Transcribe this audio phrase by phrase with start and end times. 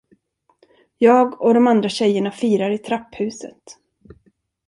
[0.97, 3.63] Jag och de andra tjejerna firar i trapphuset.